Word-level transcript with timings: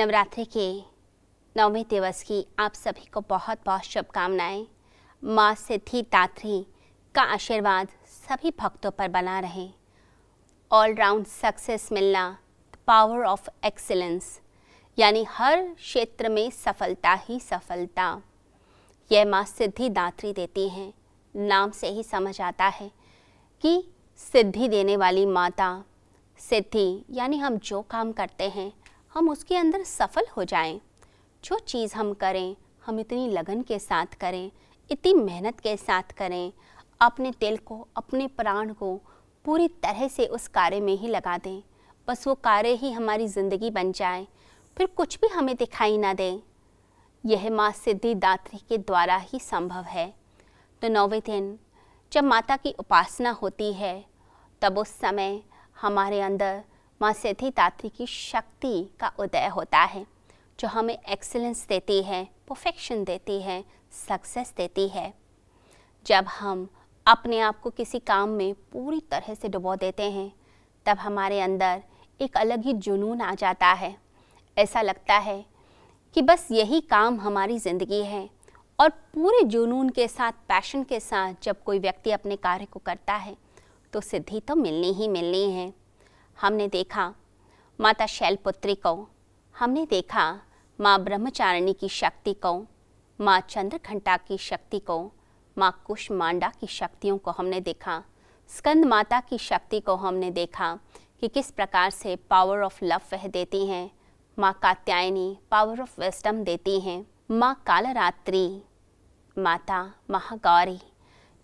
नवरात्रि 0.00 0.44
के 0.44 0.66
नौवें 1.56 1.84
दिवस 1.90 2.22
की 2.22 2.46
आप 2.58 2.74
सभी 2.74 3.04
को 3.06 3.20
बहुत 3.20 3.58
बहुत 3.66 3.82
शुभकामनाएँ। 3.82 4.66
माँ 5.22 5.54
सिद्धि 5.54 6.00
दात्री 6.02 6.66
का 7.14 7.22
आशीर्वाद 7.22 7.88
सभी 8.06 8.50
भक्तों 8.60 8.90
पर 8.90 9.08
बना 9.08 9.38
रहे। 9.40 9.68
ऑल 10.70 10.94
राउंड 10.94 11.26
सक्सेस 11.26 11.88
मिलना 11.92 12.38
पावर 12.86 13.24
ऑफ़ 13.24 13.50
एक्सीलेंस 13.64 14.40
यानी 14.98 15.26
हर 15.28 15.62
क्षेत्र 15.74 16.28
में 16.28 16.50
सफलता 16.50 17.12
ही 17.14 17.40
सफलता। 17.40 18.22
यह 19.12 19.24
माँ 19.24 19.44
सिद्धि 19.44 19.88
दात्री 19.90 20.32
देती 20.32 20.68
हैं। 20.68 20.92
नाम 21.34 21.70
से 21.70 21.88
ही 21.88 22.02
समझ 22.02 22.40
आता 22.40 22.68
है 22.68 22.90
कि 23.62 23.82
सिद्धि 24.16 24.68
देने 24.68 24.96
वाली 24.96 25.26
माता, 25.26 25.84
सिद्धि, 26.38 27.04
यानी 27.10 27.38
हम 27.38 27.58
जो 27.58 27.82
काम 27.82 28.12
करते 28.12 28.48
हैं 28.48 28.72
हम 29.14 29.28
उसके 29.28 29.56
अंदर 29.56 29.82
सफल 29.82 30.26
हो 30.36 30.44
जाएँ। 30.44 30.80
जो 31.44 31.58
चीज़ 31.58 31.94
हम 31.94 32.12
करें, 32.12 32.56
हम 32.86 33.00
इतनी 33.00 33.28
लगन 33.28 33.62
के 33.62 33.78
साथ 33.78 34.06
करें, 34.06 34.50
इतनी 34.90 35.12
मेहनत 35.14 35.60
के 35.60 35.76
साथ 35.76 36.02
करें, 36.02 36.52
अपने 37.00 37.30
दिल 37.30 37.56
को, 37.56 37.88
अपने 37.96 38.26
प्राण 38.26 38.72
को 38.72 39.00
पूरी 39.44 39.68
तरह 39.68 40.08
से 40.08 40.26
उस 40.26 40.48
कार्य 40.48 40.80
में 40.80 40.96
ही 40.96 41.08
लगा 41.08 41.38
दें। 41.38 41.62
बस 42.08 42.26
वो 42.26 42.34
कार्य 42.34 42.68
ही 42.68 42.92
हमारी 42.92 43.28
ज़िंदगी 43.28 43.70
बन 43.70 43.92
जाए। 43.92 44.26
फिर 44.76 44.86
कुछ 44.86 45.18
भी 45.20 45.28
हमें 45.28 45.56
दिखाई 45.56 45.98
ना 45.98 46.14
दे। 46.14 46.42
यह 47.26 47.50
माँ 47.50 47.72
सिद्धिदात्री 47.72 48.58
के 48.68 48.78
द्वारा 48.78 49.16
ही 49.16 49.38
संभव 49.38 49.84
है। 49.84 50.14
तो 50.82 50.88
नौवे 50.88 51.20
दिन, 51.20 51.58
जब 52.12 52.24
माता 52.24 52.56
की 52.56 52.74
उपासना 52.78 53.30
होती 53.30 53.72
है, 53.72 54.04
तब 54.62 54.78
उस 54.78 54.88
समय 54.88 55.42
हमारे 55.80 56.20
अंदर 56.20 56.62
माँ 57.00 57.12
सिद्धि 57.12 57.48
दात्री 57.50 57.88
की 57.88 58.06
शक्ति 58.06 58.88
का 59.00 59.10
उदय 59.20 59.46
होता 59.48 59.78
है, 59.80 60.04
जो 60.58 60.68
हमें 60.68 60.94
एक्सेलेंस 60.94 61.64
देती 61.68 62.02
है 62.02 62.22
परफेक्शन 62.48 63.04
देती 63.04 63.40
है 63.42 63.62
सक्सेस 63.98 64.52
देती 64.56 64.86
है। 64.88 65.12
जब 66.06 66.26
हम 66.30 66.68
अपने 67.06 67.38
आप 67.40 67.60
को 67.60 67.70
किसी 67.70 67.98
काम 68.00 68.28
में 68.30 68.52
पूरी 68.72 69.00
तरह 69.10 69.34
से 69.34 69.48
डुबो 69.48 69.76
देते 69.76 70.10
हैं, 70.10 70.30
तब 70.86 70.98
हमारे 70.98 71.40
अंदर 71.40 71.82
एक 72.20 72.36
अलग 72.36 72.64
ही 72.64 72.72
जुनून 72.74 73.20
आ 73.20 73.34
जाता 73.34 73.72
है। 73.74 73.94
ऐसा 74.56 74.82
लगता 74.82 75.14
है 75.16 75.44
कि 76.16 76.22
बस 76.22 76.48
यही 76.52 76.80
काम 76.82 77.20
हमारी 77.20 77.58
ज़िंदगी 77.58 78.04
है 78.04 78.28
और 78.78 78.88
पूरे 78.88 79.42
जुनून 79.46 79.88
के 79.88 80.08
साथ 80.08 80.32
पैशन 80.48 80.82
के 80.84 81.00
साथ 81.00 81.42
जब 81.42 81.62
कोई 81.64 81.78
व्यक्ति 81.78 82.10
अपने 82.12 82.36
कार्य 82.38 82.64
को 82.64 82.80
करता 82.80 83.14
है 83.14 83.36
तो 83.92 84.00
सिद्धि 84.02 84.40
तो 84.40 84.54
मिलनी 84.56 84.92
ही 84.92 85.08
मिलनी 85.08 85.50
है। 85.50 85.72
हमने 86.40 86.68
देखा, 86.68 87.14
माता 87.80 88.06
शैलपुत्री 88.06 88.74
को 88.74 89.08
हमने 89.56 89.86
देखा, 89.86 90.40
माँ 90.80 90.98
ब्रह्मचारिणी 91.04 91.72
की 91.72 91.88
शक्ति 91.88 92.32
को 92.34 92.66
माँ 93.20 93.40
चंद्रघंटा 93.40 94.16
की 94.16 94.38
शक्ति 94.38 94.78
को 94.78 95.12
माँ 95.58 95.82
कुष्मांडा 95.86 96.52
की 96.60 96.66
शक्तियों 96.66 97.18
को 97.18 97.30
हमने 97.30 97.60
देखा। 97.60 98.02
स्कंद 98.48 98.84
माता 98.84 99.20
की 99.20 99.38
शक्ति 99.38 99.80
को 99.80 99.96
हमने 99.96 100.30
देखा 100.30 100.78
कि 101.20 101.28
किस 101.28 101.50
प्रकार 101.50 101.90
से 101.90 102.16
पावर 102.16 102.62
ऑफ़ 102.62 102.84
लव 102.84 103.00
वह 103.12 103.26
देती 103.26 103.66
हैं। 103.66 103.90
माँ 104.38 104.58
कात्यायनी 104.62 105.38
पावर 105.50 105.80
ऑफ़ 105.80 106.00
विस्डम 106.00 106.42
देती 106.44 106.80
हैं। 106.80 107.06
माँ 107.30 107.54
कालरात्रि, 107.66 108.62
माता 109.36 109.82
महागौरी। 110.10 110.80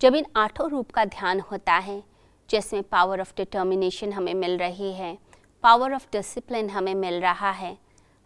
जब 0.01 0.15
इन 0.15 0.25
आठों 0.35 0.69
रूप 0.69 0.91
का 0.91 1.05
ध्यान 1.05 1.39
होता 1.39 1.73
है 1.73 2.03
जिसमें 2.49 2.83
पावर 2.83 3.21
ऑफ़ 3.21 3.33
डिटर्मिनेशन 3.37 4.13
हमें 4.13 4.33
मिल 4.33 4.57
रही 4.57 4.91
है 4.93 5.17
पावर 5.63 5.93
ऑफ़ 5.93 6.07
डिसिप्लिन 6.11 6.69
हमें 6.69 6.93
मिल 6.95 7.19
रहा 7.21 7.51
है, 7.51 7.77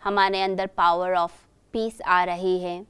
हमारे 0.02 0.42
अंदर 0.42 0.68
पावर 0.68 1.14
ऑफ़ 1.14 1.34
पीस 1.74 2.02
आ 2.02 2.24
रही 2.24 2.60
है 2.60 2.86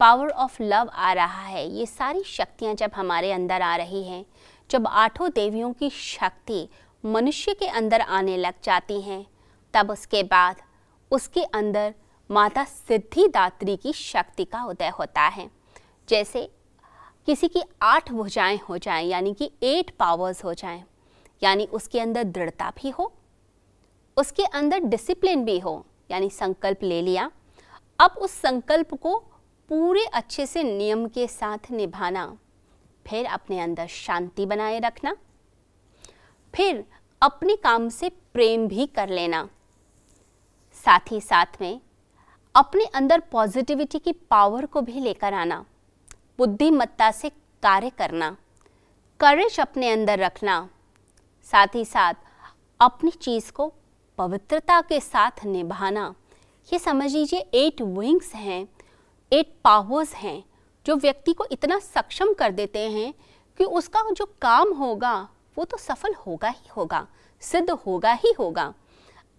पावर 0.00 0.28
ऑफ़ 0.28 0.62
लव 0.62 0.90
आ 0.92 1.12
रहा 1.12 1.42
है, 1.42 1.66
ये 1.68 1.86
सारी 1.86 2.22
शक्तियाँ 2.24 2.74
जब 2.74 2.90
हमारे 2.94 3.32
अंदर 3.32 3.62
आ 3.62 3.74
रही 3.76 4.02
हैं, 4.04 4.24
जब 4.70 4.86
आठों 4.86 5.28
देवियों 5.30 5.72
की 5.72 5.90
शक्ति 5.90 6.68
मनुष्य 7.04 7.54
के 7.54 7.66
अंदर 7.68 8.00
आने 8.00 8.36
लग 8.36 8.54
जाती 8.64 9.00
हैं, 9.00 9.24
तब 9.74 9.90
उसके 9.90 10.22
बाद 10.22 10.62
उसके 11.10 11.42
अंदर 11.44 11.94
माता 12.30 12.64
सिद्धिदात्री 12.64 13.76
की 13.76 13.92
शक्ति 13.92 14.44
का 14.44 14.64
उदय 14.64 14.88
होता 14.88 15.22
है, 15.22 15.48
जैसे 16.08 16.48
किसी 17.28 17.48
की 17.48 17.62
आठ 17.82 18.10
भुजाएँ 18.12 18.58
हो 18.68 18.78
जाएँ, 18.78 19.06
यानी 19.06 19.34
कि 19.34 19.50
एट 19.62 19.90
पावर्स 19.90 20.44
हो 20.44 20.54
जाएँ, 20.54 20.82
यानी 21.42 21.64
उसके 21.66 22.00
अंदर 22.00 22.24
दृढ़ता 22.24 22.72
भी 22.76 22.90
हो, 22.90 23.12
उसके 24.16 24.44
अंदर 24.44 24.80
डिसिप्लिन 24.80 25.44
भी 25.44 25.58
हो, 25.58 25.84
यानी 26.10 26.30
संकल्प 26.30 26.82
ले 26.82 27.00
लिया। 27.02 27.30
अब 27.98 28.18
उस 28.18 28.30
संकल्प 28.32 28.94
को 28.94 29.16
पूरे 29.70 30.04
अच्छे 30.04 30.46
से 30.46 30.62
नियम 30.62 31.06
के 31.08 31.26
साथ 31.28 31.70
निभाना, 31.70 32.26
फिर 33.06 33.26
अपने 33.26 33.60
अंदर 33.60 33.86
शांति 33.86 34.46
बनाए 34.46 34.78
रखना, 34.78 35.16
फिर 36.54 36.84
अपने 37.22 37.56
काम 37.56 37.88
से 37.88 38.08
प्रेम 38.34 38.66
भी 38.68 38.86
कर 38.86 39.08
लेना। 39.08 39.48
साथ 40.76 41.10
ही 41.10 41.20
साथ 41.20 41.60
में 41.60 41.80
अपने 42.54 42.84
अंदर 42.84 43.20
पॉजिटिविटी 43.32 43.98
की 43.98 44.12
पावर 44.12 44.66
को 44.66 44.80
भी 44.80 45.00
लेकर 45.00 45.34
आना। 45.34 45.64
बुद्धिमत्ता 46.38 47.10
से 47.10 47.28
कार्य 47.62 47.90
करना 47.90 48.36
करेज 49.20 49.58
अपने 49.60 49.90
अंदर 49.90 50.18
रखना, 50.18 50.68
साथ 51.46 51.74
ही 51.74 51.84
साथ 51.84 52.14
अपनी 52.80 53.10
चीज़ 53.10 53.50
को 53.52 53.72
पवित्रता 54.18 54.80
के 54.80 55.00
साथ 55.00 55.44
निभाना। 55.46 56.14
ये 56.68 56.78
समझ 56.78 57.12
लीजिए 57.12 57.40
एट 57.54 57.82
विंग्स 57.82 58.32
हैं 58.34 58.66
एट 59.32 59.54
पावर्स 59.64 60.14
हैं, 60.14 60.44
जो 60.86 60.96
व्यक्ति 60.96 61.32
को 61.32 61.46
इतना 61.52 61.78
सक्षम 61.78 62.32
कर 62.32 62.50
देते 62.50 62.78
हैं 62.90 63.12
कि 63.58 63.64
उसका 63.64 64.02
जो 64.10 64.24
काम 64.42 64.72
होगा, 64.72 65.16
वो 65.56 65.64
तो 65.64 65.76
सफल 65.76 66.14
होगा 66.26 66.48
ही 66.48 66.68
होगा, 66.76 67.06
सिद्ध 67.42 67.70
होगा 67.70 68.12
ही 68.14 68.32
होगा। 68.38 68.72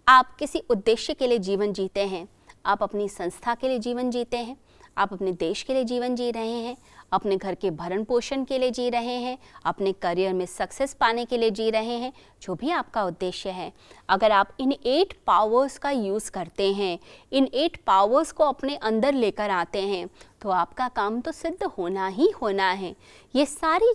आप 0.08 0.36
किसी 0.36 0.62
उद्देश्य 0.70 1.14
के 1.14 1.26
लिए 1.26 1.38
जीवन 1.38 1.72
जीते 1.72 2.06
हैं, 2.06 2.26
आप 2.66 2.82
अपनी 2.82 3.08
संस्था 3.08 3.54
के 3.54 3.68
लिए 3.68 3.78
जीवन 3.78 4.10
जीते 4.10 4.36
हैं 4.36 4.56
आप 4.96 5.12
अपने 5.12 5.32
देश 5.32 5.62
के 5.62 5.74
लिए 5.74 5.84
जीवन 5.84 6.14
जी 6.16 6.30
रहे 6.30 6.60
हैं, 6.60 6.76
अपने 7.12 7.36
घर 7.36 7.54
के 7.54 7.70
भरण 7.70 8.04
पोषण 8.04 8.44
के 8.44 8.58
लिए 8.58 8.70
जी 8.70 8.88
रहे 8.90 9.16
हैं, 9.16 9.36
अपने 9.64 9.92
करियर 9.92 10.32
में 10.32 10.44
सक्सेस 10.46 10.94
पाने 10.94 11.24
के 11.24 11.38
लिए 11.38 11.50
जी 11.50 11.70
रहे 11.70 11.96
हैं, 11.96 12.12
जो 12.42 12.54
भी 12.54 12.70
आपका 12.70 13.04
उद्देश्य 13.04 13.50
है। 13.50 13.72
अगर 14.08 14.32
आप 14.32 14.56
इन 14.60 14.72
एट 14.72 15.16
पावर्स 15.26 15.78
का 15.78 15.90
यूज़ 15.90 16.30
करते 16.30 16.72
हैं, 16.72 16.98
इन 17.32 17.48
एट 17.54 17.76
पावर्स 17.86 18.32
को 18.32 18.44
अपने 18.44 18.76
अंदर 18.76 19.14
लेकर 19.14 19.50
आते 19.50 19.82
हैं 19.82 20.08
तो 20.42 20.50
आपका 20.50 20.88
काम 20.88 21.20
तो 21.20 21.32
सिद्ध 21.32 21.62
होना 21.68 22.06
ही 22.08 22.30
होना 22.42 22.70
है। 22.70 22.94
ये 23.34 23.46
सारी 23.46 23.92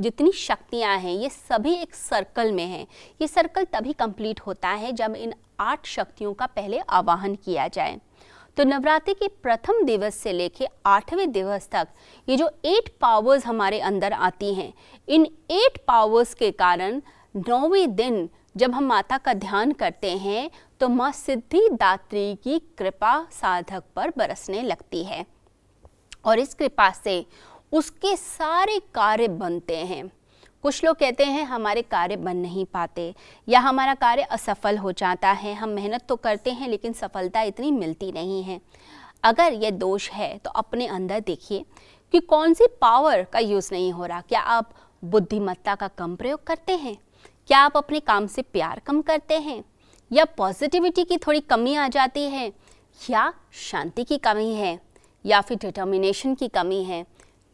जितनी 0.00 0.32
शक्तियाँ 0.32 0.96
हैं, 0.98 1.12
ये 1.12 1.28
सभी 1.28 1.74
एक 1.74 1.94
सर्कल 1.94 2.52
में 2.52 2.64
हैं। 2.64 2.86
ये 3.20 3.28
सर्कल 3.28 3.64
तभी 3.64 3.92
कंप्लीट 3.92 4.40
होता 4.40 4.68
है 4.70 4.92
जब 4.92 5.14
इन 5.14 5.34
आठ 5.60 5.86
शक्तियों 5.86 6.32
का 6.34 6.46
पहले 6.46 6.78
आवाहन 6.80 7.34
किया 7.34 7.66
जाए। 7.68 7.98
तो 8.58 8.64
नवरात्रि 8.64 9.12
के 9.14 9.26
प्रथम 9.42 9.82
दिवस 9.82 10.14
से 10.14 10.32
लेके 10.32 10.66
आठवें 10.86 11.30
दिवस 11.32 11.68
तक 11.72 11.88
ये 12.28 12.36
जो 12.36 12.48
एट 12.64 12.88
पावर्स 13.00 13.46
हमारे 13.46 13.78
अंदर 13.80 14.12
आती 14.12 14.52
हैं, 14.54 14.72
इन 15.08 15.26
एट 15.50 15.78
पावर्स 15.88 16.32
के 16.34 16.50
कारण 16.52 17.00
नौवें 17.34 17.94
दिन 17.96 18.28
जब 18.56 18.74
हम 18.74 18.84
माता 18.84 19.18
का 19.18 19.34
ध्यान 19.34 19.72
करते 19.72 20.10
हैं 20.18 20.50
तो 20.80 20.88
माँ 20.88 21.10
सिद्धिदात्री 21.12 22.34
की 22.34 22.58
कृपा 22.78 23.14
साधक 23.32 23.84
पर 23.96 24.12
बरसने 24.18 24.62
लगती 24.62 25.04
है। 25.04 25.24
और 26.24 26.38
इस 26.38 26.54
कृपा 26.54 26.90
से 26.94 27.24
उसके 27.72 28.16
सारे 28.16 28.78
कार्य 28.94 29.28
बनते 29.28 29.76
हैं। 29.76 30.10
कुछ 30.64 30.84
लोग 30.84 30.96
कहते 30.96 31.24
हैं, 31.24 31.44
हमारे 31.44 31.82
कार्य 31.82 32.16
बन 32.16 32.36
नहीं 32.36 32.64
पाते 32.64 33.14
या 33.48 33.60
हमारा 33.60 33.94
कार्य 33.94 34.22
असफल 34.22 34.78
हो 34.78 34.92
जाता 34.92 35.30
है। 35.30 35.54
हम 35.54 35.68
मेहनत 35.68 36.04
तो 36.08 36.16
करते 36.16 36.50
हैं, 36.50 36.68
लेकिन 36.68 36.92
सफलता 36.92 37.42
इतनी 37.42 37.70
मिलती 37.70 38.12
नहीं 38.12 38.42
है। 38.42 38.60
अगर 39.24 39.52
ये 39.52 39.70
दोष 39.70 40.10
है 40.10 40.36
तो 40.38 40.50
अपने 40.50 40.86
अंदर 40.86 41.20
देखिए 41.20 41.64
कि 42.12 42.20
कौन 42.20 42.54
सी 42.54 42.66
पावर 42.80 43.22
का 43.22 43.38
यूज़ 43.38 43.68
नहीं 43.72 43.92
हो 43.92 44.06
रहा। 44.06 44.20
क्या 44.20 44.40
आप 44.40 44.70
बुद्धिमत्ता 45.04 45.74
का 45.74 45.88
कम 45.88 46.16
प्रयोग 46.16 46.44
करते 46.44 46.76
हैं? 46.76 46.96
क्या 47.46 47.58
आप 47.58 47.76
अपने 47.76 48.00
काम 48.00 48.26
से 48.26 48.42
प्यार 48.42 48.78
कम 48.78 49.00
करते 49.02 49.38
हैं? 49.38 49.64
या 50.12 50.24
पॉजिटिविटी 50.24 51.04
की 51.04 51.16
थोड़ी 51.16 51.40
कमी 51.40 51.74
आ 51.74 51.88
जाती 51.88 52.22
है? 52.22 52.52
या 53.10 53.32
शांति 53.52 54.04
की 54.04 54.18
कमी 54.18 54.54
है? 54.54 54.78
या 55.26 55.40
फिर 55.40 55.58
डिटर्मिनेशन 55.58 56.34
की 56.34 56.48
कमी 56.48 56.82
है? 56.84 57.04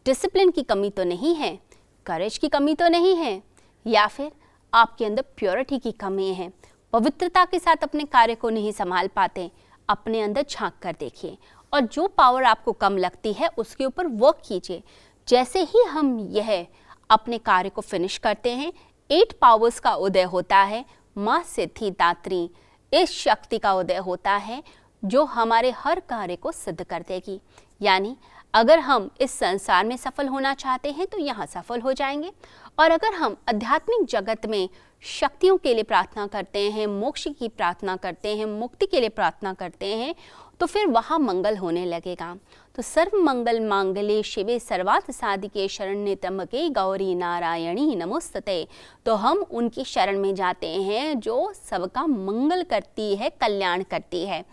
डिसिप्लिन 0.07 0.50
की 0.50 0.62
कमी 0.62 0.91
तो 0.91 1.05
नहीं 1.05 1.35
है। 1.35 1.59
करेज 2.06 2.39
की 2.39 2.49
कमी 2.49 2.75
तो 2.75 2.89
नहीं 2.89 3.17
है, 3.17 3.43
या 3.87 4.06
फिर 4.06 4.31
आपके 4.73 5.05
अंदर 5.05 5.23
प्योरिटी 5.37 5.79
की 5.79 5.93
कमी 5.93 6.33
है। 6.35 6.53
पवित्रता 6.93 7.45
के 7.45 7.59
साथ 7.59 7.83
अपने 7.83 8.05
कार्य 8.05 8.35
को 8.35 8.51
नहीं 8.51 8.73
संभाल 8.73 9.09
पाते, 9.09 9.51
अपने 9.89 10.21
अंदर 10.21 10.45
झाँक 10.51 10.75
कर 10.83 10.95
देखिए। 11.01 11.37
और 11.73 11.81
जो 11.83 12.06
पावर 12.09 12.45
आपको 12.45 12.73
कम 12.73 12.97
लगती 12.97 13.33
है, 13.33 13.49
उसके 13.49 13.85
ऊपर 13.85 14.06
वर्क 14.06 14.43
कीजिए। 14.47 14.83
जैसे 15.29 15.62
ही 15.62 15.83
हम 15.83 16.19
यह 16.33 16.67
अपने 17.11 17.39
कार्य 17.39 17.69
को 17.69 17.81
फिनिश 17.81 18.19
करते 18.19 18.50
हैं 18.50 18.73
एट 19.11 19.33
पावर्स 19.33 19.81
का 19.81 19.95
उदय 19.95 20.23
होता 20.25 20.59
है। 20.59 20.85
माँ 21.17 21.43
सिद्धि 21.47 21.91
दात्री, 21.91 22.49
इस 22.93 23.11
शक्ति 23.12 23.59
का 23.59 23.73
उदय 23.75 23.97
होता 23.97 24.33
है, 24.33 24.62
जो 25.03 25.25
हमारे 25.25 25.71
हर 25.71 26.00
कार्य 26.00 26.37
को 26.37 26.53
सिद्ध 26.53 26.83
कर 26.83 27.03
देगी। 27.03 27.41
यानी 27.81 28.17
अगर 28.55 28.79
हम 28.79 29.09
इस 29.21 29.31
संसार 29.31 29.85
में 29.87 29.97
सफल 29.97 30.29
होना 30.29 30.55
चाहते 30.55 30.91
हैं 30.91 31.06
तो 31.06 31.19
यहाँ 31.19 31.47
सफल 31.47 31.81
हो 31.81 31.93
जाएँगे। 31.93 32.31
और 32.79 32.91
अगर 32.91 33.15
हम 33.15 33.37
आध्यात्मिक 33.49 34.06
जगत 34.09 34.47
में 34.47 34.69
शक्तियों 35.03 35.56
के 35.56 35.75
लिए 35.75 35.83
प्रार्थना 35.83 36.27
करते 36.27 36.71
हैं, 36.71 36.87
मोक्ष 36.87 37.27
की 37.39 37.49
प्रार्थना 37.49 37.97
करते 37.97 38.37
हैं, 38.37 38.47
मुक्ति 38.49 38.87
के 38.87 39.01
लिए 39.01 39.09
प्रार्थना 39.09 39.53
करते 39.55 39.95
हैं 39.95 40.15
तो 40.61 40.67
फिर 40.67 40.87
वहाँ 40.87 41.19
मंगल 41.19 41.56
होने 41.56 41.85
लगेगा। 41.87 42.37
तो 42.75 42.83
सर्व 42.83 43.17
मंगल 43.19 43.61
मांगले 43.61 44.23
शिवे 44.23 44.59
सर्वात 44.59 45.11
साधिके 45.11 45.67
शरण्य 45.69 46.15
तमके 46.15 46.69
गौरी 46.71 47.15
नारायणी 47.15 47.95
नमोस्तते। 47.97 48.67
तो 49.07 49.15
हम 49.15 49.39
उनकी 49.50 49.85
शरण 49.85 50.19
में 50.19 50.35
जाते 50.35 50.69
हैं, 50.69 51.19
जो 51.21 51.53
सबका 51.55 52.07
मंगल 52.07 52.62
करती 52.62 53.15
है, 53.17 53.31
कल्याण 53.31 53.83
करती 53.83 54.25
है। 54.27 54.45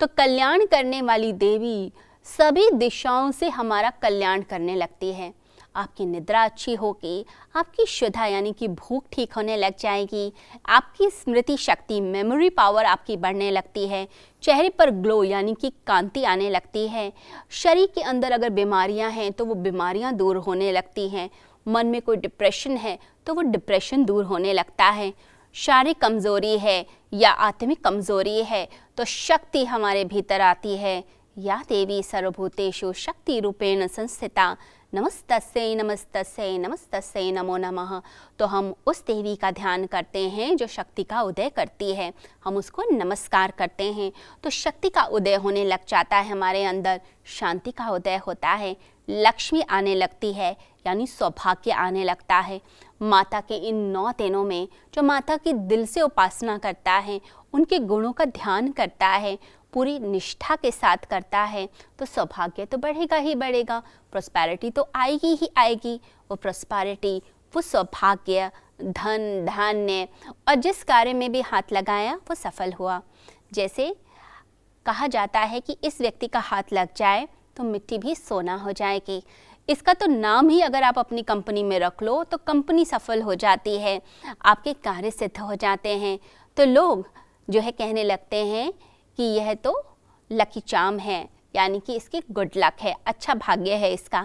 तो 0.00 0.06
कल्याण 0.08 0.64
करने 0.66 1.02
वाली 1.02 1.32
देवी 1.34 1.92
सभी 2.26 2.70
दिशाओं 2.70 3.30
से 3.30 3.48
हमारा 3.48 3.90
कल्याण 4.02 4.42
करने 4.42 4.74
लगती 4.76 5.12
है। 5.12 5.32
आपकी 5.76 6.04
निद्रा 6.06 6.42
अच्छी 6.44 6.74
होगी 6.74 7.24
आपकी 7.54 7.84
शुद्धा 7.86 8.26
यानी 8.26 8.52
कि 8.52 8.68
भूख 8.68 9.04
ठीक 9.12 9.32
होने 9.32 9.56
लग 9.56 9.74
जाएगी, 9.78 10.32
आपकी 10.66 11.08
स्मृति 11.10 11.56
शक्ति 11.56 12.00
मेमोरी 12.00 12.48
पावर 12.50 12.84
आपकी 12.84 13.16
बढ़ने 13.16 13.50
लगती 13.50 13.86
है, 13.88 14.06
चेहरे 14.42 14.68
पर 14.68 14.90
ग्लो 14.92 15.22
यानी 15.24 15.54
कि 15.54 15.72
कांति 15.86 16.24
आने 16.24 16.50
लगती 16.50 16.86
है। 16.88 17.12
शरीर 17.52 17.92
के 17.94 18.02
अंदर 18.02 18.32
अगर 18.32 18.50
बीमारियाँ 18.50 19.10
हैं 19.10 19.30
तो 19.32 19.44
वो 19.44 19.54
बीमारियाँ 19.56 20.14
दूर 20.14 20.36
होने 20.38 20.72
लगती 20.72 21.08
हैं। 21.08 21.28
मन 21.66 21.86
में 21.86 22.00
कोई 22.02 22.16
डिप्रेशन 22.18 22.76
है 22.76 22.98
तो 23.26 23.34
वो 23.34 23.42
डिप्रेशन 23.42 24.04
दूर 24.04 24.24
होने 24.24 24.52
लगता 24.52 24.84
है। 24.86 25.12
शारीरिक 25.54 26.00
कमज़ोरी 26.00 26.58
है 26.58 26.84
या 27.12 27.30
आत्मिक 27.30 27.84
कमज़ोरी 27.84 28.42
है 28.44 28.68
तो 28.98 29.04
शक्ति 29.06 29.64
हमारे 29.66 30.04
भीतर 30.06 30.40
आती 30.40 30.76
है। 30.76 31.02
या 31.38 31.62
देवी 31.68 32.02
सर्वभूतेषु 32.02 32.92
शक्ति 32.92 33.40
रूपेण 33.40 33.86
संस्थिता। 33.86 34.56
नमस्तस्य 34.94 35.74
नमस्तस्य 35.74 36.58
नमस्तस्य 36.58 37.32
नमो 37.32 37.56
नमः। 37.56 38.02
तो 38.38 38.46
हम 38.46 38.74
उस 38.86 39.06
देवी 39.06 39.36
का 39.36 39.50
ध्यान 39.50 39.86
करते 39.86 40.28
हैं 40.28 40.56
जो 40.56 40.66
शक्ति 40.66 41.04
का 41.04 41.22
उदय 41.22 41.48
करती 41.48 41.94
है। 41.94 42.12
हम 42.44 42.56
उसको 42.56 42.82
नमस्कार 42.92 43.50
करते 43.50 43.92
हैं। 43.92 44.12
तो 44.42 44.50
शक्ति 44.50 44.88
का 44.88 45.02
उदय 45.02 45.34
होने 45.34 45.64
लग 45.64 45.78
जाता 45.88 46.16
है 46.16 46.30
हमारे 46.30 46.64
अंदर। 46.64 47.00
शांति 47.24 47.70
का 47.70 47.88
उदय 47.88 48.16
होता 48.16 48.48
है। 48.48 48.76
लक्ष्मी 49.08 49.60
आने 49.60 49.94
लगती 49.94 50.32
है, 50.32 50.56
यानी 50.86 51.06
सौभाग्य 51.06 51.70
आने 51.70 52.04
लगता 52.04 52.36
है। 52.36 52.60
माता 53.02 53.40
के 53.40 53.54
इन 53.54 53.76
नौ 53.76 54.10
दिनों 54.10 54.44
में 54.44 54.68
जो 54.94 55.02
माता 55.02 55.36
की 55.36 55.52
दिल 55.52 55.86
से 55.86 56.00
उपासना 56.00 56.58
करता 56.58 56.92
है, 56.92 57.20
उनके 57.52 57.78
गुणों 57.78 58.12
का 58.12 58.24
ध्यान 58.24 58.72
करता 58.72 59.08
है 59.08 59.38
पूरी 59.72 59.98
निष्ठा 60.00 60.56
के 60.56 60.70
साथ 60.70 61.04
करता 61.10 61.42
है 61.44 61.68
तो 61.98 62.04
सौभाग्य 62.06 62.64
तो 62.66 62.78
बढ़ेगा 62.78 63.16
ही 63.18 63.34
बढ़ेगा। 63.34 63.78
प्रोस्पैरिटी 64.12 64.70
तो 64.70 64.88
आएगी 64.94 65.34
ही 65.34 65.48
आएगी 65.56 66.00
वो 66.30 66.36
प्रोस्पैरिटी 66.36 67.16
वो 67.54 67.60
सौभाग्य, 67.60 68.50
धन, 68.80 69.44
धान्य, 69.46 70.08
और 70.48 70.54
जिस 70.56 70.82
कार्य 70.84 71.12
में 71.14 71.30
भी 71.32 71.40
हाथ 71.40 71.72
लगाया, 71.72 72.14
वो 72.14 72.34
सफल 72.34 72.72
हुआ। 72.72 73.00
जैसे 73.52 73.94
कहा 74.86 75.06
जाता 75.06 75.40
है 75.40 75.60
कि 75.60 75.76
इस 75.84 76.00
व्यक्ति 76.00 76.26
का 76.26 76.40
हाथ 76.40 76.72
लग 76.72 76.88
जाए 76.96 77.28
तो 77.56 77.62
मिट्टी 77.64 77.98
भी 77.98 78.14
सोना 78.14 78.54
हो 78.56 78.72
जाएगी। 78.72 79.22
इसका 79.68 79.94
तो 79.94 80.06
नाम 80.06 80.48
ही 80.48 80.60
अगर 80.60 80.82
आप 80.82 80.98
अपनी 80.98 81.22
कंपनी 81.22 81.62
में 81.62 81.78
रख 81.78 82.02
लो 82.02 82.22
तो 82.24 82.36
कंपनी 82.38 82.84
सफल 82.84 83.22
हो 83.22 83.34
जाती 83.36 83.76
है, 83.78 84.00
आपके 84.42 84.72
कार्य 84.74 85.10
सिद्ध 85.10 85.38
हो 85.38 85.54
जाते 85.54 85.96
हैं। 85.98 86.18
तो 86.56 86.64
लोग 86.64 87.06
जो 87.48 87.60
है 87.60 87.72
कहने 87.72 88.04
लगते 88.04 88.44
हैं 88.46 88.72
कि 89.20 89.24
यह 89.26 89.52
तो 89.54 89.72
लकी 90.30 90.60
चाम 90.60 90.98
है, 90.98 91.28
यानी 91.56 91.80
कि 91.86 91.94
इसकी 91.94 92.20
गुड 92.30 92.50
लक 92.56 92.76
है 92.80 92.94
अच्छा 93.06 93.34
भाग्य 93.36 93.74
है 93.74 93.92
इसका। 93.92 94.20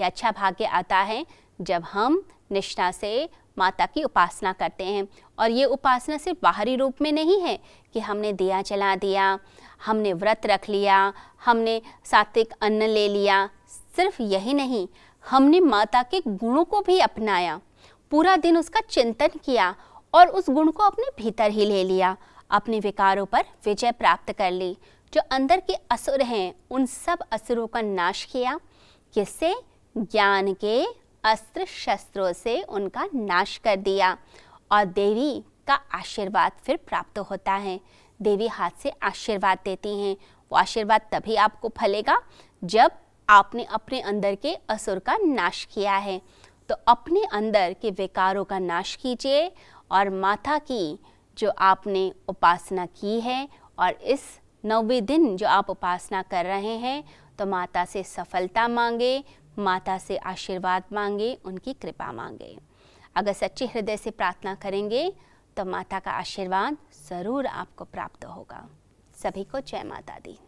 यह 0.00 0.06
अच्छा 0.06 0.30
भाग्य 0.30 0.64
आता 0.64 0.96
है 1.00 1.24
जब 1.60 1.82
हम 1.82 2.22
निष्ठा 2.52 2.90
से 2.90 3.28
माता 3.56 3.86
की 3.86 4.02
उपासना 4.04 4.52
करते 4.52 4.84
हैं। 4.84 5.06
और 5.38 5.50
ये 5.50 5.64
उपासना 5.66 6.16
सिर्फ़ 6.16 6.38
बाहरी 6.42 6.74
रूप 6.76 7.02
में 7.02 7.10
नहीं 7.12 7.40
है 7.40 7.58
कि 7.94 8.00
हमने 8.00 8.32
दिया 8.32 8.62
जला 8.62 8.94
दिया, 8.96 9.38
हमने 9.86 10.12
व्रत 10.14 10.46
रख 10.46 10.68
लिया, 10.68 11.12
हमने 11.44 11.80
सात्विक 12.04 12.54
अन्न 12.60 12.88
ले 12.88 13.08
लिया, 13.08 13.48
सिर्फ़ 13.96 14.20
यही 14.22 14.54
नहीं, 14.54 14.86
हमने 15.24 15.60
माता 15.60 16.02
के 16.04 16.20
गुणों 16.26 16.64
को 16.64 16.80
भी 16.80 16.98
अपनाया, 17.00 17.60
पूरा 18.12 18.36
दिन 18.38 18.58
उसका 18.58 18.80
चिंतन 18.80 19.38
किया 19.44 19.74
और 20.14 20.28
उस 20.28 20.50
गुण 20.50 20.70
को 20.70 20.82
अपने 20.82 21.10
भीतर 21.18 21.50
ही 21.50 21.66
ले 21.66 21.84
लिया। 21.84 22.16
अपने 22.50 22.80
विकारों 22.80 23.26
पर 23.26 23.44
विजय 23.64 23.92
प्राप्त 23.92 24.32
कर 24.32 24.50
ली। 24.50 24.76
जो 25.14 25.20
अंदर 25.30 25.60
के 25.60 25.74
असुर 25.74 26.22
हैं, 26.22 26.54
उन 26.70 26.86
सब 26.86 27.18
असुरों 27.32 27.66
का 27.66 27.80
नाश 27.80 28.24
किया। 28.24 28.60
किससे 29.14 29.54
ज्ञान 29.98 30.54
के 30.54 30.86
अस्त्र 31.24 31.64
शस्त्रों 31.64 32.32
से 32.32 32.62
उनका 32.62 33.08
नाश 33.14 33.56
कर 33.56 33.76
दिया। 33.76 34.18
और 34.72 34.84
देवी 34.84 35.44
का 35.66 35.74
आशीर्वाद 35.74 36.52
फिर 36.64 36.76
प्राप्त 36.76 37.18
होता 37.18 37.52
है। 37.52 37.80
देवी 38.22 38.46
हाथ 38.46 38.70
से 38.82 38.90
आशीर्वाद 39.02 39.58
देती 39.64 40.00
हैं। 40.00 40.16
वो 40.52 40.58
आशीर्वाद 40.58 41.00
तभी 41.12 41.36
आपको 41.36 41.68
फलेगा 41.68 42.22
जब 42.64 42.90
आपने 43.28 43.64
अपने 43.64 44.00
अंदर 44.00 44.34
के 44.34 44.54
असुर 44.68 44.98
का 44.98 45.16
नाश 45.16 45.64
किया 45.64 45.96
है। 45.96 46.22
तो 46.68 46.76
अपने 46.88 47.24
अंदर 47.32 47.76
के 47.82 47.90
विकारों 47.90 48.44
का 48.44 48.58
नाश 48.58 48.94
कीजिए 48.94 49.52
और 49.92 50.10
माता 50.10 50.58
की 50.58 50.98
जो 51.40 51.50
आपने 51.58 52.12
उपासना 52.28 52.86
की 52.86 53.20
है 53.20 53.48
और 53.78 53.92
इस 53.92 54.22
नौवे 54.64 55.00
दिन 55.02 55.36
जो 55.36 55.46
आप 55.48 55.70
उपासना 55.70 56.22
कर 56.24 56.44
रहे 56.44 56.76
हैं 56.78 57.02
तो 57.38 57.46
माता 57.46 57.84
से 57.84 58.02
सफलता 58.04 58.66
मांगे, 58.68 59.24
माता 59.58 59.96
से 59.98 60.16
आशीर्वाद 60.16 60.82
मांगे, 60.92 61.36
उनकी 61.44 61.72
कृपा 61.74 62.10
मांगे। 62.12 62.56
अगर 63.16 63.32
सच्चे 63.32 63.66
हृदय 63.66 63.96
से 63.96 64.10
प्रार्थना 64.12 64.54
करेंगे 64.56 65.12
तो 65.56 65.64
माता 65.66 65.98
का 65.98 66.10
आशीर्वाद 66.12 66.76
ज़रूर 67.08 67.46
आपको 67.46 67.84
प्राप्त 67.86 68.24
होगा। 68.26 68.66
सभी 69.14 69.44
को 69.44 69.60
जय 69.60 69.82
माता 69.84 70.18
दी। 70.18 70.38